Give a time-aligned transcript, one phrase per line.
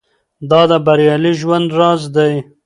[0.49, 2.33] دا د بریالي ژوند راز دی.